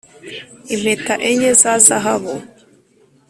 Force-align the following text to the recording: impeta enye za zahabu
impeta 0.73 1.13
enye 1.29 1.51
za 1.61 1.73
zahabu 1.85 2.33